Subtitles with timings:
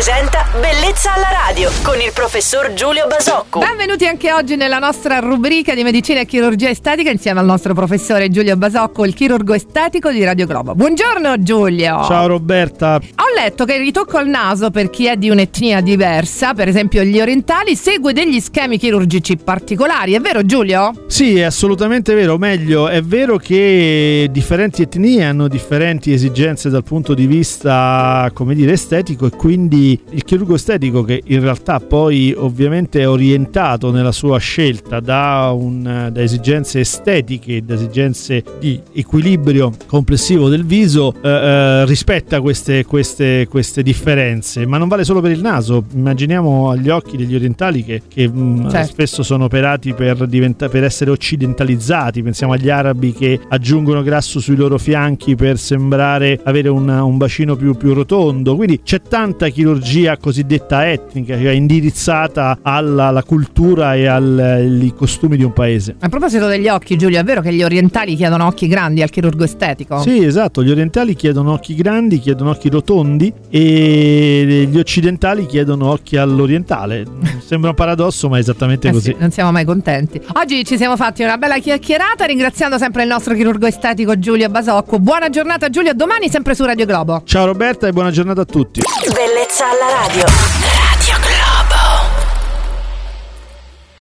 [0.00, 3.60] presenta Bellezza alla radio con il professor Giulio Basocco.
[3.60, 8.30] Benvenuti anche oggi nella nostra rubrica di medicina e chirurgia estetica insieme al nostro professore
[8.30, 10.74] Giulio Basocco, il chirurgo estetico di Radio Globo.
[10.74, 12.02] Buongiorno Giulio.
[12.02, 12.96] Ciao Roberta.
[12.96, 17.04] Ho letto che il ritocco al naso per chi è di un'etnia diversa, per esempio
[17.04, 20.14] gli orientali, segue degli schemi chirurgici particolari.
[20.14, 21.04] È vero Giulio?
[21.06, 22.32] Sì, è assolutamente vero.
[22.32, 28.56] O meglio, è vero che differenti etnie hanno differenti esigenze dal punto di vista, come
[28.56, 34.12] dire, estetico e quindi il chirurgo estetico che in realtà poi ovviamente è orientato nella
[34.12, 41.28] sua scelta da, un, da esigenze estetiche, da esigenze di equilibrio complessivo del viso, eh,
[41.28, 45.84] eh, rispetta queste, queste, queste, differenze, ma non vale solo per il naso.
[45.94, 48.86] Immaginiamo agli occhi degli orientali che, che mm, certo.
[48.88, 52.22] spesso sono operati per, diventa, per essere occidentalizzati.
[52.22, 57.56] Pensiamo agli arabi che aggiungono grasso sui loro fianchi per sembrare avere un, un bacino
[57.56, 58.56] più, più rotondo.
[58.56, 65.42] Quindi c'è tanta chirurgia cosiddetta etnica, cioè indirizzata alla, alla cultura e ai costumi di
[65.42, 65.96] un paese.
[65.98, 69.42] A proposito degli occhi, Giulio, è vero che gli orientali chiedono occhi grandi al chirurgo
[69.42, 70.00] estetico?
[70.00, 76.16] Sì, esatto, gli orientali chiedono occhi grandi, chiedono occhi rotondi e gli occidentali chiedono occhi
[76.16, 77.04] all'orientale.
[77.44, 79.10] Sembra un paradosso, ma è esattamente eh così.
[79.10, 80.20] Sì, non siamo mai contenti.
[80.34, 85.00] Oggi ci siamo fatti una bella chiacchierata, ringraziando sempre il nostro chirurgo estetico Giulio Basocco.
[85.00, 87.22] Buona giornata Giulio, domani sempre su Radio Globo.
[87.24, 88.80] Ciao Roberta e buona giornata a tutti.
[89.12, 89.90] Bellezza alla
[90.20, 90.69] Radio.